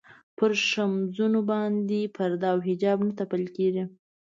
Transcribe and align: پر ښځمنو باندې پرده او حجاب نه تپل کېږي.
پر 0.37 0.51
ښځمنو 0.67 1.39
باندې 1.51 2.11
پرده 2.15 2.47
او 2.53 2.57
حجاب 2.67 2.97
نه 3.07 3.13
تپل 3.19 3.43
کېږي. 3.55 3.83